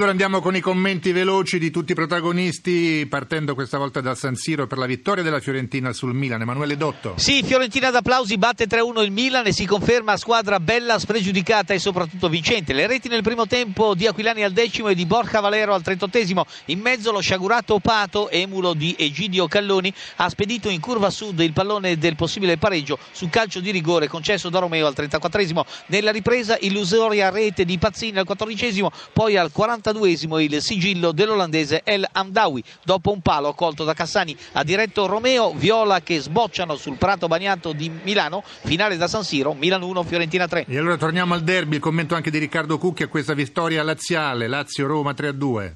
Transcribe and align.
Allora 0.00 0.14
andiamo 0.14 0.40
con 0.40 0.56
i 0.56 0.60
commenti 0.60 1.12
veloci 1.12 1.58
di 1.58 1.70
tutti 1.70 1.92
i 1.92 1.94
protagonisti, 1.94 3.04
partendo 3.06 3.52
questa 3.52 3.76
volta 3.76 4.00
dal 4.00 4.16
San 4.16 4.34
Siro 4.34 4.66
per 4.66 4.78
la 4.78 4.86
vittoria 4.86 5.22
della 5.22 5.40
Fiorentina 5.40 5.92
sul 5.92 6.14
Milan. 6.14 6.40
Emanuele 6.40 6.78
Dotto. 6.78 7.12
Sì, 7.18 7.42
Fiorentina 7.42 7.90
d'applausi 7.90 8.38
batte 8.38 8.64
3-1 8.66 9.02
il 9.02 9.10
Milan 9.10 9.46
e 9.46 9.52
si 9.52 9.66
conferma 9.66 10.16
squadra 10.16 10.58
bella, 10.58 10.98
spregiudicata 10.98 11.74
e 11.74 11.78
soprattutto 11.78 12.30
vincente. 12.30 12.72
Le 12.72 12.86
reti 12.86 13.08
nel 13.08 13.20
primo 13.20 13.46
tempo 13.46 13.94
di 13.94 14.06
Aquilani 14.06 14.42
al 14.42 14.52
decimo 14.52 14.88
e 14.88 14.94
di 14.94 15.04
Borja 15.04 15.40
Valero 15.40 15.74
al 15.74 15.82
trentottesimo. 15.82 16.46
In 16.66 16.80
mezzo 16.80 17.12
lo 17.12 17.20
sciagurato 17.20 17.78
Pato, 17.78 18.30
emulo 18.30 18.72
di 18.72 18.96
Egidio 18.98 19.48
Calloni, 19.48 19.92
ha 20.16 20.30
spedito 20.30 20.70
in 20.70 20.80
curva 20.80 21.10
sud 21.10 21.40
il 21.40 21.52
pallone 21.52 21.98
del 21.98 22.16
possibile 22.16 22.56
pareggio 22.56 22.98
su 23.12 23.28
calcio 23.28 23.60
di 23.60 23.70
rigore 23.70 24.08
concesso 24.08 24.48
da 24.48 24.60
Romeo 24.60 24.86
al 24.86 24.94
34esimo. 24.96 25.60
Nella 25.88 26.10
ripresa 26.10 26.56
illusoria 26.58 27.28
rete 27.28 27.66
di 27.66 27.76
Pazzini 27.76 28.16
al 28.16 28.24
quattordicesimo, 28.24 28.90
poi 29.12 29.36
al 29.36 29.52
40 29.52 29.88
42esimo 29.90 30.40
il 30.40 30.62
sigillo 30.62 31.12
dell'olandese 31.12 31.82
El 31.84 32.06
Amdawi. 32.10 32.62
Dopo 32.84 33.12
un 33.12 33.20
palo 33.20 33.52
colto 33.54 33.84
da 33.84 33.94
Cassani 33.94 34.36
ha 34.52 34.64
diretto 34.64 35.06
Romeo, 35.06 35.52
Viola 35.54 36.00
che 36.00 36.20
sbocciano 36.20 36.76
sul 36.76 36.96
prato 36.96 37.26
bagnato 37.26 37.72
di 37.72 37.90
Milano, 38.02 38.42
finale 38.44 38.96
da 38.96 39.08
San 39.08 39.24
Siro, 39.24 39.54
Milan 39.54 39.82
1, 39.82 40.02
Fiorentina 40.04 40.46
3. 40.46 40.66
E 40.68 40.78
allora 40.78 40.96
torniamo 40.96 41.34
al 41.34 41.42
derby, 41.42 41.76
il 41.76 41.82
commento 41.82 42.14
anche 42.14 42.30
di 42.30 42.38
Riccardo 42.38 42.78
Cucchi 42.78 43.02
a 43.02 43.08
questa 43.08 43.34
vittoria 43.34 43.82
laziale, 43.82 44.46
Lazio-Roma 44.46 45.12
3-2. 45.12 45.72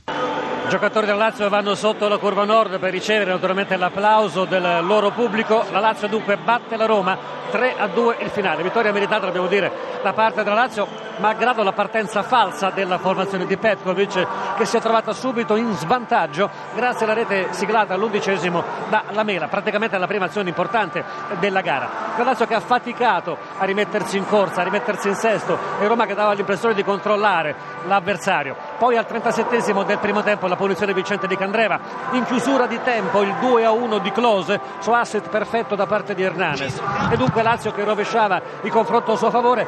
I 0.64 0.70
giocatori 0.70 1.04
del 1.04 1.16
Lazio 1.16 1.48
vanno 1.50 1.74
sotto 1.74 2.08
la 2.08 2.16
curva 2.16 2.44
nord 2.44 2.78
per 2.78 2.90
ricevere 2.90 3.30
naturalmente 3.30 3.76
l'applauso 3.76 4.46
del 4.46 4.80
loro 4.82 5.10
pubblico. 5.10 5.62
La 5.70 5.78
Lazio 5.78 6.08
dunque 6.08 6.38
batte 6.38 6.76
la 6.76 6.86
Roma 6.86 7.18
3 7.50 7.74
a 7.76 7.86
2 7.86 8.16
il 8.20 8.30
finale. 8.30 8.62
Vittoria 8.62 8.90
meritata, 8.90 9.26
dobbiamo 9.26 9.46
dire, 9.46 9.70
da 10.02 10.14
parte 10.14 10.42
della 10.42 10.54
Lazio, 10.54 10.88
malgrado 11.18 11.62
la 11.62 11.72
partenza 11.72 12.22
falsa 12.22 12.70
della 12.70 12.98
formazione 12.98 13.46
di 13.46 13.56
Petkovic 13.56 14.26
che 14.56 14.64
si 14.64 14.76
è 14.76 14.80
trovata 14.80 15.12
subito 15.12 15.56
in 15.56 15.72
svantaggio 15.74 16.50
grazie 16.74 17.04
alla 17.04 17.14
rete 17.14 17.48
siglata 17.50 17.94
all'undicesimo 17.94 18.62
da 18.88 19.04
Lamela, 19.10 19.48
praticamente 19.48 19.98
la 19.98 20.06
prima 20.06 20.26
azione 20.26 20.48
importante 20.48 21.04
della 21.38 21.60
gara. 21.60 22.12
La 22.16 22.34
che 22.34 22.54
ha 22.54 22.60
faticato 22.60 23.36
a 23.58 23.64
rimettersi 23.64 24.16
in 24.16 24.26
corsa, 24.26 24.60
a 24.60 24.64
rimettersi 24.64 25.08
in 25.08 25.14
sesto 25.14 25.58
e 25.80 25.86
Roma 25.86 26.06
che 26.06 26.14
dava 26.14 26.32
l'impressione 26.32 26.74
di 26.74 26.82
controllare 26.82 27.54
l'avversario. 27.86 28.56
Poi 28.78 28.96
al 28.96 29.06
37 29.06 29.62
del 29.86 29.98
primo 29.98 30.22
tempo 30.22 30.46
la 30.46 30.56
punizione 30.56 30.92
vincente 30.92 31.26
di 31.26 31.36
Candreva. 31.36 31.78
In 32.12 32.24
chiusura 32.24 32.66
di 32.66 32.80
tempo 32.82 33.22
il 33.22 33.34
2 33.40 33.64
a 33.64 33.70
1 33.70 33.98
di 33.98 34.12
Close 34.12 34.60
su 34.78 34.90
asset 34.90 35.28
perfetto 35.28 35.74
da 35.74 35.86
parte 35.86 36.14
di 36.14 36.22
Hernanes. 36.22 36.80
E 37.10 37.16
dunque 37.16 37.42
Lazio 37.42 37.72
che 37.72 37.84
rovesciava 37.84 38.40
il 38.62 38.70
confronto 38.70 39.12
a 39.12 39.16
suo 39.16 39.30
favore, 39.30 39.66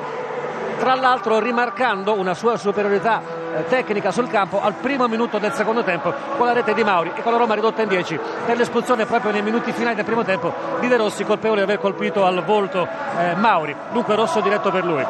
tra 0.78 0.94
l'altro 0.94 1.38
rimarcando 1.38 2.14
una 2.14 2.34
sua 2.34 2.56
superiorità 2.56 3.20
eh, 3.54 3.66
tecnica 3.66 4.10
sul 4.10 4.28
campo 4.28 4.60
al 4.60 4.74
primo 4.74 5.08
minuto 5.08 5.38
del 5.38 5.52
secondo 5.52 5.82
tempo 5.82 6.12
con 6.36 6.46
la 6.46 6.52
rete 6.52 6.74
di 6.74 6.84
Mauri 6.84 7.12
e 7.14 7.22
con 7.22 7.32
la 7.32 7.38
Roma 7.38 7.54
ridotta 7.54 7.82
in 7.82 7.88
10 7.88 8.18
per 8.44 8.56
l'espulsione 8.56 9.06
proprio 9.06 9.32
nei 9.32 9.42
minuti 9.42 9.72
finali 9.72 9.94
del 9.94 10.04
primo 10.04 10.24
tempo 10.24 10.52
di 10.80 10.88
De 10.88 10.96
Rossi 10.96 11.24
colpevole 11.24 11.64
di 11.64 11.64
aver 11.64 11.80
colpito 11.80 12.24
al 12.24 12.44
volto 12.44 12.86
eh, 13.18 13.34
Mauri. 13.36 13.74
Dunque 13.92 14.14
rosso 14.14 14.40
diretto 14.40 14.70
per 14.70 14.84
lui 14.84 15.04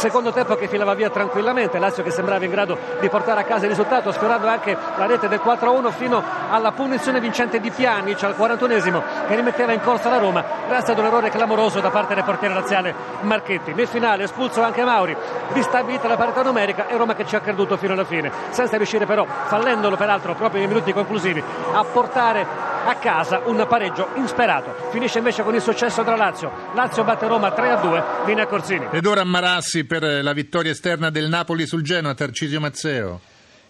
secondo 0.00 0.32
tempo 0.32 0.54
che 0.54 0.66
filava 0.66 0.94
via 0.94 1.10
tranquillamente, 1.10 1.78
Lazio 1.78 2.02
che 2.02 2.10
sembrava 2.10 2.42
in 2.42 2.50
grado 2.50 2.78
di 3.00 3.08
portare 3.10 3.42
a 3.42 3.44
casa 3.44 3.64
il 3.64 3.70
risultato, 3.70 4.10
sfiorando 4.12 4.46
anche 4.46 4.74
la 4.96 5.04
rete 5.04 5.28
del 5.28 5.42
4-1 5.44 5.92
fino 5.92 6.22
alla 6.48 6.72
punizione 6.72 7.20
vincente 7.20 7.60
di 7.60 7.70
Pjanic 7.70 8.22
al 8.22 8.34
41esimo 8.34 9.02
che 9.28 9.34
rimetteva 9.34 9.72
in 9.72 9.82
corsa 9.82 10.08
la 10.08 10.16
Roma 10.16 10.42
grazie 10.66 10.94
ad 10.94 11.00
un 11.00 11.04
errore 11.04 11.28
clamoroso 11.28 11.80
da 11.80 11.90
parte 11.90 12.14
del 12.14 12.24
portiere 12.24 12.54
laziale 12.54 12.94
Marchetti. 13.20 13.74
Nel 13.74 13.88
finale 13.88 14.22
espulso 14.22 14.62
anche 14.62 14.82
Mauri, 14.84 15.14
distabilita 15.52 16.08
la 16.08 16.16
parità 16.16 16.42
numerica 16.42 16.86
e 16.86 16.96
Roma 16.96 17.14
che 17.14 17.26
ci 17.26 17.36
ha 17.36 17.40
creduto 17.40 17.76
fino 17.76 17.92
alla 17.92 18.04
fine, 18.04 18.32
senza 18.48 18.78
riuscire 18.78 19.04
però, 19.04 19.26
fallendolo 19.26 19.96
peraltro 19.96 20.34
proprio 20.34 20.60
nei 20.60 20.68
minuti 20.68 20.94
conclusivi, 20.94 21.44
a 21.72 21.84
portare 21.84 22.69
a 22.86 22.94
casa 22.96 23.42
un 23.44 23.64
pareggio 23.68 24.08
insperato. 24.14 24.74
Finisce 24.90 25.18
invece 25.18 25.42
con 25.42 25.54
il 25.54 25.60
successo 25.60 26.02
della 26.02 26.16
Lazio. 26.16 26.50
Lazio 26.74 27.04
batte 27.04 27.26
Roma 27.26 27.48
3-2, 27.48 28.26
linea 28.26 28.46
Corsini. 28.46 28.88
Ed 28.90 29.06
ora 29.06 29.24
Marassi 29.24 29.84
per 29.84 30.02
la 30.02 30.32
vittoria 30.32 30.70
esterna 30.70 31.10
del 31.10 31.28
Napoli 31.28 31.66
sul 31.66 31.82
Genoa, 31.82 32.14
Tarcisio 32.14 32.60
Mazzeo. 32.60 33.20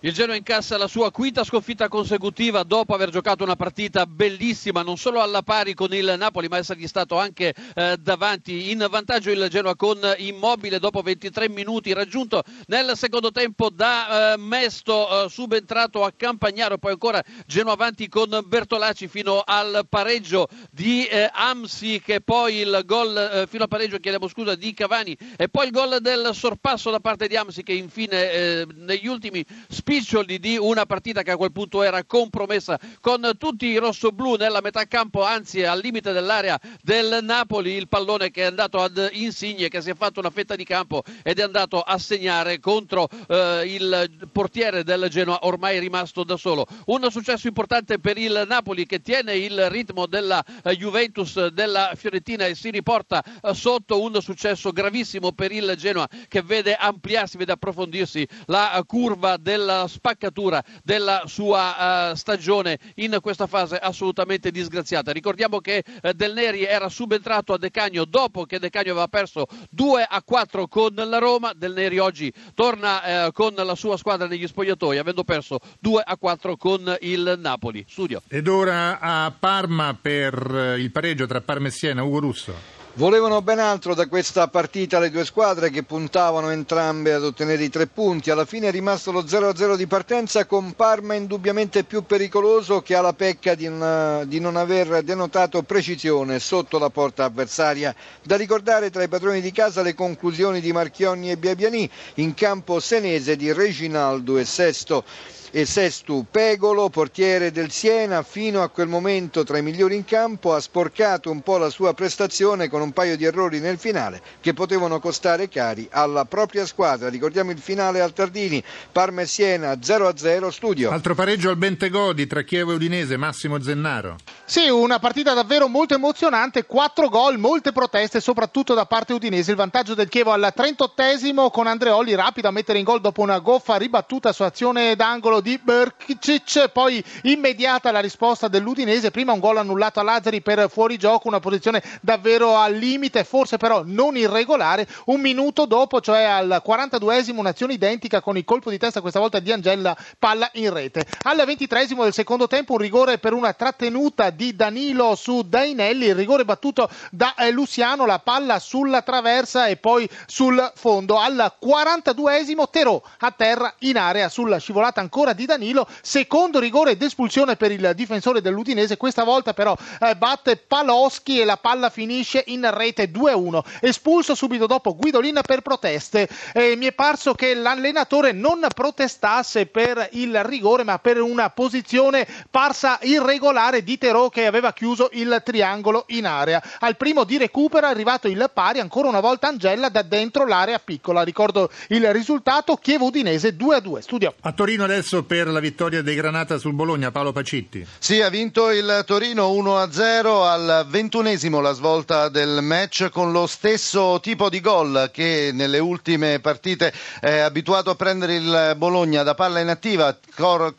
Il 0.02 0.14
Genoa 0.14 0.34
incassa 0.34 0.78
la 0.78 0.86
sua 0.86 1.10
quinta 1.10 1.44
sconfitta 1.44 1.88
consecutiva 1.88 2.62
dopo 2.62 2.94
aver 2.94 3.10
giocato 3.10 3.44
una 3.44 3.54
partita 3.54 4.06
bellissima, 4.06 4.80
non 4.80 4.96
solo 4.96 5.20
alla 5.20 5.42
pari 5.42 5.74
con 5.74 5.92
il 5.92 6.14
Napoli, 6.16 6.48
ma 6.48 6.56
essergli 6.56 6.86
stato 6.86 7.18
anche 7.18 7.52
eh, 7.74 7.98
davanti. 8.00 8.70
In 8.70 8.86
vantaggio 8.88 9.30
il 9.30 9.46
Genoa 9.50 9.76
con 9.76 9.98
Immobile 10.16 10.78
dopo 10.78 11.02
23 11.02 11.50
minuti, 11.50 11.92
raggiunto 11.92 12.42
nel 12.68 12.92
secondo 12.94 13.30
tempo 13.30 13.68
da 13.68 14.32
eh, 14.32 14.38
Mesto, 14.38 15.26
eh, 15.26 15.28
subentrato 15.28 16.02
a 16.02 16.12
Campagnaro, 16.16 16.78
poi 16.78 16.92
ancora 16.92 17.22
Genoa 17.44 17.74
avanti 17.74 18.08
con 18.08 18.42
Bertolacci 18.46 19.06
fino 19.06 19.42
al 19.44 19.84
pareggio 19.86 20.48
di 20.70 21.04
eh, 21.04 21.28
Amsi, 21.30 22.00
che 22.02 22.22
poi 22.22 22.60
il 22.60 22.84
gol 22.86 23.14
eh, 23.18 23.46
fino 23.46 23.64
al 23.64 23.68
pareggio, 23.68 23.98
chiediamo 23.98 24.28
scusa, 24.28 24.54
di 24.54 24.72
Cavani, 24.72 25.14
e 25.36 25.50
poi 25.50 25.66
il 25.66 25.72
gol 25.72 25.98
del 26.00 26.30
sorpasso 26.32 26.90
da 26.90 27.00
parte 27.00 27.28
di 27.28 27.36
Amsi 27.36 27.62
che 27.62 27.74
infine 27.74 28.30
eh, 28.30 28.66
negli 28.76 29.06
ultimi 29.06 29.44
spiccioli 29.90 30.38
di 30.38 30.56
una 30.56 30.86
partita 30.86 31.22
che 31.22 31.32
a 31.32 31.36
quel 31.36 31.50
punto 31.50 31.82
era 31.82 32.04
compromessa 32.04 32.78
con 33.00 33.28
tutti 33.36 33.66
i 33.66 33.76
rossoblù 33.76 34.36
nella 34.36 34.60
metà 34.60 34.84
campo, 34.84 35.24
anzi 35.24 35.64
al 35.64 35.80
limite 35.80 36.12
dell'area 36.12 36.56
del 36.80 37.18
Napoli, 37.22 37.72
il 37.72 37.88
pallone 37.88 38.30
che 38.30 38.42
è 38.42 38.44
andato 38.44 38.78
ad 38.78 39.08
Insigne 39.14 39.68
che 39.68 39.80
si 39.80 39.90
è 39.90 39.96
fatto 39.96 40.20
una 40.20 40.30
fetta 40.30 40.54
di 40.54 40.62
campo 40.62 41.02
ed 41.24 41.40
è 41.40 41.42
andato 41.42 41.80
a 41.80 41.98
segnare 41.98 42.60
contro 42.60 43.08
eh, 43.26 43.64
il 43.66 44.28
portiere 44.30 44.84
del 44.84 45.08
Genoa 45.08 45.40
ormai 45.42 45.80
rimasto 45.80 46.22
da 46.22 46.36
solo. 46.36 46.68
Un 46.86 47.10
successo 47.10 47.48
importante 47.48 47.98
per 47.98 48.16
il 48.16 48.44
Napoli 48.46 48.86
che 48.86 49.00
tiene 49.00 49.34
il 49.34 49.68
ritmo 49.70 50.06
della 50.06 50.40
eh, 50.62 50.76
Juventus 50.76 51.48
della 51.48 51.94
Fiorentina 51.96 52.46
e 52.46 52.54
si 52.54 52.70
riporta 52.70 53.24
eh, 53.42 53.54
sotto 53.54 54.00
un 54.00 54.20
successo 54.22 54.70
gravissimo 54.70 55.32
per 55.32 55.50
il 55.50 55.74
Genoa 55.76 56.08
che 56.28 56.42
vede 56.42 56.76
ampliarsi, 56.76 57.36
vede 57.36 57.50
approfondirsi 57.50 58.24
la 58.46 58.80
curva 58.86 59.36
della 59.36 59.78
spaccatura 59.86 60.62
della 60.82 61.22
sua 61.26 62.10
uh, 62.10 62.14
stagione 62.14 62.78
in 62.96 63.18
questa 63.20 63.46
fase 63.46 63.76
assolutamente 63.76 64.50
disgraziata. 64.50 65.12
Ricordiamo 65.12 65.60
che 65.60 65.84
uh, 66.02 66.12
Del 66.12 66.32
Neri 66.32 66.64
era 66.64 66.88
subentrato 66.88 67.52
a 67.52 67.58
De 67.58 67.70
Cagno 67.70 68.04
dopo 68.04 68.44
che 68.44 68.58
De 68.58 68.70
Cagno 68.70 68.92
aveva 68.92 69.08
perso 69.08 69.46
2 69.70 70.06
a 70.08 70.22
4 70.22 70.68
con 70.68 70.94
la 70.94 71.18
Roma. 71.18 71.52
Del 71.54 71.72
Neri 71.72 71.98
oggi 71.98 72.32
torna 72.54 73.26
uh, 73.26 73.32
con 73.32 73.54
la 73.54 73.74
sua 73.74 73.96
squadra 73.96 74.26
negli 74.26 74.46
spogliatoi, 74.46 74.98
avendo 74.98 75.24
perso 75.24 75.58
2 75.80 76.02
a 76.04 76.16
4 76.16 76.56
con 76.56 76.96
il 77.00 77.38
Napoli. 77.38 77.84
Studio. 77.88 78.22
Ed 78.28 78.48
ora 78.48 78.98
a 78.98 79.32
Parma 79.38 79.96
per 80.00 80.76
il 80.78 80.90
pareggio 80.90 81.26
tra 81.26 81.40
Parma 81.40 81.68
e 81.68 81.70
Siena, 81.70 82.02
Ugo 82.02 82.20
Russo. 82.20 82.79
Volevano 82.94 83.40
ben 83.40 83.60
altro 83.60 83.94
da 83.94 84.08
questa 84.08 84.48
partita 84.48 84.98
le 84.98 85.10
due 85.10 85.24
squadre 85.24 85.70
che 85.70 85.84
puntavano 85.84 86.50
entrambe 86.50 87.12
ad 87.12 87.22
ottenere 87.22 87.62
i 87.62 87.68
tre 87.70 87.86
punti. 87.86 88.30
Alla 88.30 88.44
fine 88.44 88.66
è 88.66 88.70
rimasto 88.72 89.12
lo 89.12 89.22
0-0 89.22 89.76
di 89.76 89.86
partenza 89.86 90.44
con 90.44 90.72
Parma 90.72 91.14
indubbiamente 91.14 91.84
più 91.84 92.02
pericoloso 92.04 92.82
che 92.82 92.96
ha 92.96 93.00
la 93.00 93.12
pecca 93.12 93.54
di, 93.54 93.68
una, 93.68 94.24
di 94.24 94.40
non 94.40 94.56
aver 94.56 95.04
denotato 95.04 95.62
precisione 95.62 96.40
sotto 96.40 96.78
la 96.80 96.90
porta 96.90 97.24
avversaria. 97.24 97.94
Da 98.24 98.36
ricordare 98.36 98.90
tra 98.90 99.04
i 99.04 99.08
padroni 99.08 99.40
di 99.40 99.52
casa 99.52 99.82
le 99.82 99.94
conclusioni 99.94 100.60
di 100.60 100.72
Marchionni 100.72 101.30
e 101.30 101.36
Biabiani 101.36 101.88
in 102.14 102.34
campo 102.34 102.80
senese 102.80 103.36
di 103.36 103.52
Reginaldo 103.52 104.36
e 104.36 104.44
Sesto 104.44 105.04
e 105.52 105.66
Sestu 105.66 106.26
Pegolo, 106.30 106.88
portiere 106.90 107.50
del 107.50 107.70
Siena, 107.70 108.22
fino 108.22 108.62
a 108.62 108.68
quel 108.68 108.86
momento 108.86 109.42
tra 109.42 109.58
i 109.58 109.62
migliori 109.62 109.96
in 109.96 110.04
campo, 110.04 110.54
ha 110.54 110.60
sporcato 110.60 111.30
un 111.30 111.40
po' 111.40 111.58
la 111.58 111.70
sua 111.70 111.92
prestazione 111.92 112.68
con 112.68 112.80
un 112.80 112.92
paio 112.92 113.16
di 113.16 113.24
errori 113.24 113.58
nel 113.58 113.78
finale 113.78 114.22
che 114.40 114.54
potevano 114.54 115.00
costare 115.00 115.48
cari 115.48 115.88
alla 115.90 116.24
propria 116.24 116.66
squadra. 116.66 117.08
Ricordiamo 117.08 117.50
il 117.50 117.58
finale 117.58 118.00
al 118.00 118.12
Tardini, 118.12 118.62
Parma 118.92 119.22
e 119.22 119.26
Siena 119.26 119.72
0-0 119.72 120.48
studio. 120.48 120.90
Altro 120.90 121.14
pareggio 121.14 121.50
al 121.50 121.56
Bentegodi 121.56 122.26
tra 122.26 122.42
Chievo 122.42 122.70
e 122.70 122.74
Udinese, 122.74 123.16
Massimo 123.16 123.60
Zennaro. 123.60 124.16
Sì, 124.44 124.68
una 124.68 124.98
partita 124.98 125.34
davvero 125.34 125.68
molto 125.68 125.94
emozionante, 125.94 126.64
quattro 126.64 127.08
gol, 127.08 127.38
molte 127.38 127.72
proteste 127.72 128.20
soprattutto 128.20 128.74
da 128.74 128.86
parte 128.86 129.12
udinese. 129.12 129.50
Il 129.50 129.56
vantaggio 129.56 129.94
del 129.94 130.08
Chievo 130.08 130.30
al 130.32 130.52
38 130.54 131.50
con 131.50 131.66
Andreoli 131.66 132.14
rapido 132.14 132.48
a 132.48 132.50
mettere 132.52 132.78
in 132.78 132.84
gol 132.84 133.00
dopo 133.00 133.20
una 133.22 133.38
goffa 133.38 133.76
ribattuta 133.76 134.32
su 134.32 134.42
azione 134.42 134.94
d'angolo 134.94 135.39
di 135.40 135.58
Berkicic, 135.62 136.68
poi 136.68 137.04
immediata 137.22 137.90
la 137.90 138.00
risposta 138.00 138.48
dell'Udinese, 138.48 139.10
prima 139.10 139.32
un 139.32 139.38
gol 139.38 139.58
annullato 139.58 140.00
a 140.00 140.02
Lazzari 140.02 140.40
per 140.40 140.70
fuorigioco, 140.70 141.28
una 141.28 141.40
posizione 141.40 141.82
davvero 142.00 142.56
al 142.56 142.74
limite, 142.74 143.24
forse 143.24 143.58
però 143.58 143.82
non 143.84 144.16
irregolare, 144.16 144.88
un 145.06 145.20
minuto 145.20 145.66
dopo, 145.66 146.00
cioè 146.00 146.22
al 146.22 146.62
42esimo, 146.66 147.36
un'azione 147.36 147.74
identica 147.74 148.20
con 148.20 148.36
il 148.36 148.44
colpo 148.44 148.70
di 148.70 148.78
testa 148.78 149.00
questa 149.00 149.20
volta 149.20 149.38
di 149.38 149.52
Angella, 149.52 149.96
palla 150.18 150.48
in 150.54 150.72
rete. 150.72 151.04
Al 151.22 151.36
23esimo 151.36 152.02
del 152.02 152.12
secondo 152.12 152.46
tempo 152.46 152.72
un 152.72 152.78
rigore 152.78 153.18
per 153.18 153.34
una 153.34 153.52
trattenuta 153.52 154.30
di 154.30 154.56
Danilo 154.56 155.14
su 155.14 155.42
Dainelli, 155.42 156.06
il 156.06 156.14
rigore 156.14 156.44
battuto 156.44 156.88
da 157.10 157.34
eh, 157.34 157.50
Luciano, 157.50 158.06
la 158.06 158.18
palla 158.18 158.58
sulla 158.58 159.02
traversa 159.02 159.66
e 159.66 159.76
poi 159.76 160.08
sul 160.26 160.72
fondo. 160.74 161.18
Al 161.18 161.54
42esimo 161.62 162.68
Terò 162.70 163.02
a 163.18 163.30
terra 163.32 163.74
in 163.80 163.98
area 163.98 164.28
sulla 164.28 164.58
scivolata 164.58 165.00
ancora 165.00 165.29
di 165.32 165.46
Danilo, 165.46 165.86
secondo 166.02 166.58
rigore 166.58 166.96
d'espulsione 166.96 167.56
per 167.56 167.72
il 167.72 167.92
difensore 167.94 168.40
dell'Udinese, 168.40 168.96
questa 168.96 169.24
volta 169.24 169.54
però 169.54 169.76
eh, 170.00 170.16
batte 170.16 170.56
Paloschi 170.56 171.40
e 171.40 171.44
la 171.44 171.56
palla 171.56 171.90
finisce 171.90 172.44
in 172.46 172.68
rete 172.72 173.10
2-1. 173.10 173.60
Espulso 173.80 174.34
subito 174.34 174.66
dopo 174.66 174.96
Guidolin 174.96 175.40
per 175.46 175.60
proteste. 175.60 176.28
Eh, 176.52 176.76
mi 176.76 176.86
è 176.86 176.92
parso 176.92 177.34
che 177.34 177.54
l'allenatore 177.54 178.32
non 178.32 178.66
protestasse 178.74 179.66
per 179.66 180.08
il 180.12 180.42
rigore 180.44 180.84
ma 180.84 180.98
per 180.98 181.20
una 181.20 181.50
posizione 181.50 182.26
parsa 182.50 182.98
irregolare 183.02 183.82
di 183.82 183.98
Terò 183.98 184.28
che 184.28 184.46
aveva 184.46 184.72
chiuso 184.72 185.08
il 185.12 185.40
triangolo 185.44 186.04
in 186.08 186.26
area. 186.26 186.62
Al 186.80 186.96
primo 186.96 187.24
di 187.24 187.38
recupero 187.38 187.86
è 187.86 187.90
arrivato 187.90 188.28
il 188.28 188.50
pari, 188.52 188.80
ancora 188.80 189.08
una 189.08 189.20
volta 189.20 189.48
Angella 189.48 189.88
da 189.88 190.02
dentro 190.02 190.46
l'area 190.46 190.78
piccola. 190.78 191.22
Ricordo 191.22 191.70
il 191.88 192.12
risultato 192.12 192.76
Chievo 192.76 193.06
Udinese 193.06 193.56
2-2. 193.56 193.98
Studio. 194.00 194.34
A 194.40 194.52
Torino 194.52 194.84
adesso 194.84 195.19
per 195.22 195.48
la 195.48 195.60
vittoria 195.60 196.02
dei 196.02 196.14
Granata 196.14 196.58
sul 196.58 196.72
Bologna, 196.72 197.10
Paolo 197.10 197.32
Pacitti. 197.32 197.86
Sì, 197.98 198.20
ha 198.20 198.28
vinto 198.28 198.70
il 198.70 199.02
Torino 199.06 199.50
1-0 199.50 200.44
al 200.44 200.86
ventunesimo 200.88 201.60
la 201.60 201.72
svolta 201.72 202.28
del 202.28 202.60
match 202.62 203.08
con 203.10 203.32
lo 203.32 203.46
stesso 203.46 204.18
tipo 204.20 204.48
di 204.48 204.60
gol 204.60 205.10
che 205.12 205.50
nelle 205.52 205.78
ultime 205.78 206.40
partite 206.40 206.92
è 207.20 207.38
abituato 207.38 207.90
a 207.90 207.94
prendere 207.94 208.34
il 208.36 208.74
Bologna 208.76 209.22
da 209.22 209.34
palla 209.34 209.60
inattiva. 209.60 210.16
Cor- 210.34 210.74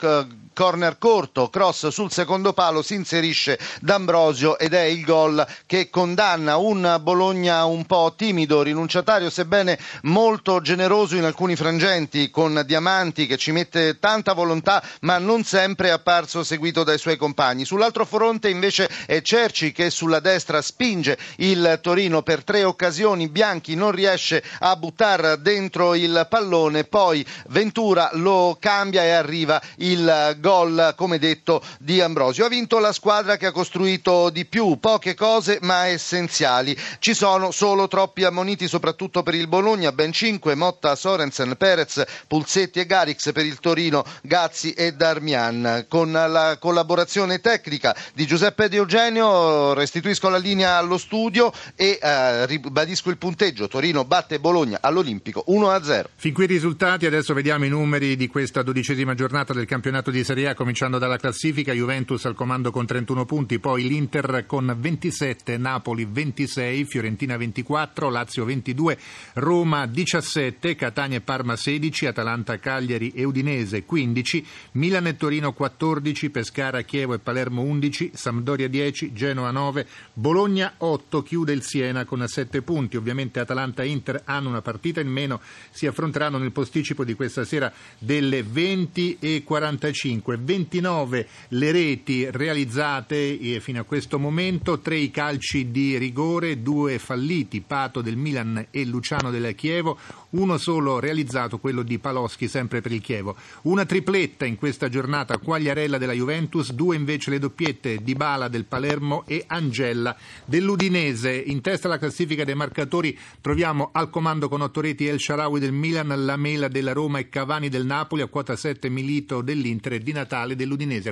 corner 0.61 0.99
corto, 0.99 1.49
cross 1.49 1.87
sul 1.87 2.11
secondo 2.11 2.53
palo, 2.53 2.83
si 2.83 2.93
inserisce 2.93 3.57
D'Ambrosio 3.79 4.59
ed 4.59 4.75
è 4.75 4.83
il 4.83 5.03
gol 5.03 5.43
che 5.65 5.89
condanna 5.89 6.57
un 6.57 6.99
Bologna 7.01 7.65
un 7.65 7.87
po' 7.87 8.13
timido, 8.15 8.61
rinunciatario, 8.61 9.31
sebbene 9.31 9.79
molto 10.03 10.61
generoso 10.61 11.15
in 11.15 11.23
alcuni 11.23 11.55
frangenti, 11.55 12.29
con 12.29 12.61
Diamanti 12.63 13.25
che 13.25 13.37
ci 13.37 13.51
mette 13.51 13.97
tanta 13.97 14.33
volontà, 14.33 14.83
ma 14.99 15.17
non 15.17 15.43
sempre 15.43 15.87
è 15.87 15.91
apparso 15.93 16.43
seguito 16.43 16.83
dai 16.83 16.99
suoi 16.99 17.17
compagni. 17.17 17.65
Sull'altro 17.65 18.05
fronte 18.05 18.47
invece 18.47 18.87
è 19.07 19.19
Cerci 19.23 19.71
che 19.71 19.89
sulla 19.89 20.19
destra 20.19 20.61
spinge 20.61 21.17
il 21.37 21.79
Torino 21.81 22.21
per 22.21 22.43
tre 22.43 22.63
occasioni, 22.63 23.29
Bianchi 23.29 23.73
non 23.73 23.89
riesce 23.89 24.43
a 24.59 24.75
buttare 24.75 25.41
dentro 25.41 25.95
il 25.95 26.27
pallone, 26.29 26.83
poi 26.83 27.25
Ventura 27.47 28.11
lo 28.13 28.57
cambia 28.59 29.01
e 29.01 29.09
arriva 29.09 29.59
il 29.77 30.35
gol, 30.37 30.49
come 30.95 31.17
detto, 31.17 31.63
di 31.79 32.01
Ambrosio. 32.01 32.45
Ha 32.45 32.49
vinto 32.49 32.79
la 32.79 32.91
squadra 32.91 33.37
che 33.37 33.45
ha 33.45 33.51
costruito 33.51 34.29
di 34.29 34.45
più, 34.45 34.79
poche 34.79 35.15
cose 35.15 35.59
ma 35.61 35.87
essenziali. 35.87 36.77
Ci 36.99 37.13
sono 37.13 37.51
solo 37.51 37.87
troppi 37.87 38.23
ammoniti, 38.23 38.67
soprattutto 38.67 39.23
per 39.23 39.35
il 39.35 39.47
Bologna, 39.47 39.91
ben 39.91 40.11
cinque, 40.11 40.55
Motta, 40.55 40.95
Sorensen, 40.95 41.55
Perez, 41.57 42.03
Pulsetti 42.27 42.79
e 42.79 42.85
Garix 42.85 43.31
per 43.31 43.45
il 43.45 43.59
Torino, 43.59 44.03
Gazzi 44.23 44.73
e 44.73 44.93
Darmian. 44.93 45.85
Con 45.87 46.11
la 46.11 46.57
collaborazione 46.59 47.39
tecnica 47.39 47.95
di 48.13 48.25
Giuseppe 48.25 48.67
Di 48.67 48.75
Eugenio 48.75 49.73
restituisco 49.73 50.27
la 50.27 50.37
linea 50.37 50.77
allo 50.77 50.97
studio 50.97 51.53
e 51.75 51.97
eh, 52.01 52.45
ribadisco 52.45 53.09
il 53.09 53.17
punteggio. 53.17 53.67
Torino 53.67 54.03
batte 54.03 54.39
Bologna 54.39 54.79
all'Olimpico 54.81 55.45
1-0. 55.47 56.05
Fin 56.15 56.33
qui 56.33 56.43
i 56.43 56.47
risultati, 56.47 57.05
adesso 57.05 57.33
vediamo 57.33 57.65
i 57.65 57.69
numeri 57.69 58.15
di 58.15 58.27
questa 58.27 58.61
dodicesima 58.63 59.13
giornata 59.13 59.53
del 59.53 59.65
campionato 59.65 60.11
di 60.11 60.23
Serie 60.23 60.30
A 60.31 60.55
cominciando 60.55 60.97
dalla 60.97 61.17
classifica, 61.17 61.73
Juventus 61.73 62.23
al 62.23 62.35
comando 62.35 62.71
con 62.71 62.85
31 62.85 63.25
punti, 63.25 63.59
poi 63.59 63.85
l'Inter 63.85 64.45
con 64.47 64.73
27, 64.79 65.57
Napoli 65.57 66.07
26, 66.09 66.85
Fiorentina 66.85 67.35
24, 67.35 68.09
Lazio 68.09 68.45
22, 68.45 68.97
Roma 69.33 69.85
17, 69.85 70.73
Catania 70.75 71.17
e 71.17 71.21
Parma 71.21 71.57
16, 71.57 72.05
Atalanta, 72.05 72.59
Cagliari 72.59 73.11
e 73.13 73.25
Udinese 73.25 73.83
15, 73.83 74.45
Milan 74.73 75.07
e 75.07 75.17
Torino 75.17 75.51
14, 75.51 76.29
Pescara, 76.29 76.83
Chievo 76.83 77.13
e 77.13 77.19
Palermo 77.19 77.63
11, 77.63 78.11
Sampdoria 78.13 78.69
10, 78.69 79.11
Genoa 79.11 79.51
9, 79.51 79.85
Bologna 80.13 80.75
8, 80.77 81.23
chiude 81.23 81.51
il 81.51 81.61
Siena 81.61 82.05
con 82.05 82.25
7 82.25 82.61
punti. 82.61 82.95
Ovviamente 82.95 83.41
Atalanta 83.41 83.83
e 83.83 83.87
Inter 83.87 84.21
hanno 84.23 84.47
una 84.47 84.61
partita 84.61 85.01
in 85.01 85.09
meno, 85.09 85.41
si 85.71 85.87
affronteranno 85.87 86.37
nel 86.37 86.53
posticipo 86.53 87.03
di 87.03 87.15
questa 87.15 87.43
sera 87.43 87.69
delle 87.99 88.43
20 88.43 89.17
e 89.19 89.43
45. 89.43 90.19
25, 90.21 90.37
29 90.37 91.27
le 91.49 91.71
reti 91.71 92.29
realizzate 92.29 93.59
fino 93.59 93.81
a 93.81 93.83
questo 93.83 94.19
momento, 94.19 94.79
3 94.79 94.97
i 94.97 95.11
calci 95.11 95.71
di 95.71 95.97
rigore, 95.97 96.61
2 96.61 96.99
falliti, 96.99 97.61
Pato 97.61 98.01
del 98.01 98.15
Milan 98.15 98.67
e 98.69 98.85
Luciano 98.85 99.31
del 99.31 99.55
Chievo, 99.55 99.97
uno 100.31 100.57
solo 100.57 100.99
realizzato, 100.99 101.57
quello 101.57 101.81
di 101.81 101.99
Paloschi, 101.99 102.47
sempre 102.47 102.81
per 102.81 102.91
il 102.91 103.01
Chievo. 103.01 103.35
Una 103.63 103.85
tripletta 103.85 104.45
in 104.45 104.55
questa 104.55 104.87
giornata, 104.87 105.37
Quagliarella 105.37 105.97
della 105.97 106.13
Juventus, 106.13 106.71
due 106.71 106.95
invece 106.95 107.31
le 107.31 107.39
doppiette 107.39 107.97
di 108.01 108.13
Bala 108.13 108.47
del 108.47 108.65
Palermo 108.65 109.23
e 109.25 109.43
Angella 109.47 110.15
dell'Udinese. 110.45 111.33
In 111.33 111.61
testa 111.61 111.87
alla 111.87 111.97
classifica 111.97 112.43
dei 112.43 112.55
marcatori 112.55 113.17
troviamo 113.41 113.89
al 113.91 114.09
comando 114.09 114.47
con 114.47 114.61
otto 114.61 114.81
reti 114.81 115.07
El 115.07 115.19
Sharawi 115.19 115.59
del 115.59 115.71
Milan, 115.71 116.13
Lamela 116.25 116.67
della 116.67 116.93
Roma 116.93 117.19
e 117.19 117.29
Cavani 117.29 117.69
del 117.69 117.85
Napoli, 117.85 118.21
a 118.21 118.27
quota 118.27 118.55
7 118.55 118.89
Milito 118.89 119.41
dell'Inter 119.41 119.93
e 119.93 119.99
di 120.11 120.17
Natale 120.17 120.55
dell'Udinese. 120.55 121.09